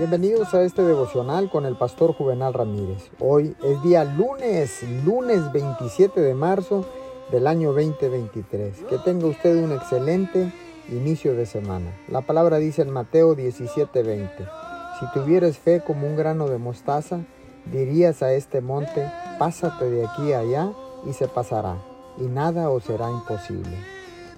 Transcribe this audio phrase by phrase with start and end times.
[0.00, 3.10] Bienvenidos a este devocional con el pastor Juvenal Ramírez.
[3.18, 6.86] Hoy es día lunes, lunes 27 de marzo
[7.30, 8.84] del año 2023.
[8.88, 10.54] Que tenga usted un excelente
[10.88, 11.94] inicio de semana.
[12.08, 14.48] La palabra dice en Mateo 17:20,
[14.98, 17.20] si tuvieres fe como un grano de mostaza,
[17.70, 19.06] dirías a este monte,
[19.38, 20.72] pásate de aquí a allá
[21.06, 21.76] y se pasará,
[22.16, 23.76] y nada os será imposible.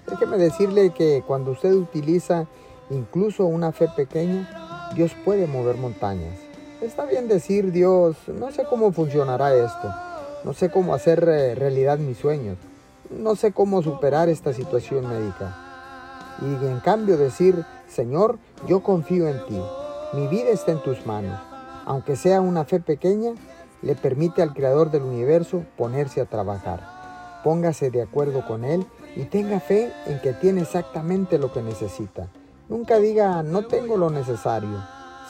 [0.09, 2.47] Déjeme decirle que cuando usted utiliza
[2.89, 6.37] incluso una fe pequeña, Dios puede mover montañas.
[6.81, 9.93] Está bien decir Dios, no sé cómo funcionará esto,
[10.43, 12.57] no sé cómo hacer eh, realidad mis sueños,
[13.09, 15.55] no sé cómo superar esta situación médica.
[16.41, 18.37] Y en cambio decir, Señor,
[18.67, 19.61] yo confío en ti,
[20.13, 21.39] mi vida está en tus manos.
[21.85, 23.33] Aunque sea una fe pequeña,
[23.81, 27.41] le permite al Creador del universo ponerse a trabajar.
[27.43, 32.29] Póngase de acuerdo con Él y tenga fe en que tiene exactamente lo que necesita.
[32.69, 34.81] Nunca diga, no tengo lo necesario.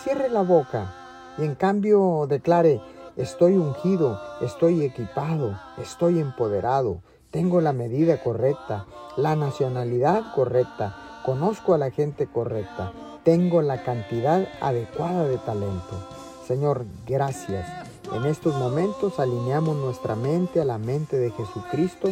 [0.03, 0.93] Cierre la boca
[1.39, 2.79] y en cambio declare,
[3.17, 8.85] estoy ungido, estoy equipado, estoy empoderado, tengo la medida correcta,
[9.17, 12.91] la nacionalidad correcta, conozco a la gente correcta,
[13.23, 16.07] tengo la cantidad adecuada de talento.
[16.47, 17.68] Señor, gracias.
[18.13, 22.09] En estos momentos alineamos nuestra mente a la mente de Jesucristo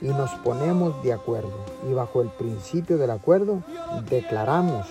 [0.00, 1.64] y nos ponemos de acuerdo.
[1.88, 3.62] Y bajo el principio del acuerdo
[4.08, 4.86] declaramos,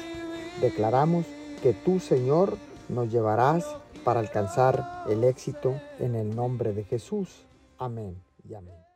[0.61, 1.25] declaramos
[1.61, 2.58] que tú, Señor,
[2.89, 3.66] nos llevarás
[4.03, 7.45] para alcanzar el éxito en el nombre de Jesús.
[7.77, 8.86] Amén y amén.